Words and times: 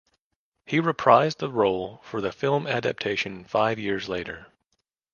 He 0.65 0.81
reprised 0.81 1.37
the 1.37 1.49
role 1.51 2.01
for 2.03 2.21
the 2.21 2.31
film 2.31 2.65
adaptation 2.65 3.43
five 3.43 3.77
years 3.77 4.09
later. 4.09 4.47